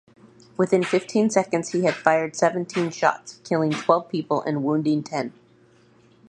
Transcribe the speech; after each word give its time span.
Within 0.57 0.83
fifteen 0.83 1.29
seconds, 1.29 1.73
he 1.73 1.83
had 1.83 1.93
fired 1.93 2.35
seventeen 2.35 2.89
shots, 2.89 3.39
killing 3.43 3.69
twelve 3.69 4.09
people 4.09 4.41
and 4.41 4.63
wounding 4.63 5.03
ten. 5.03 5.31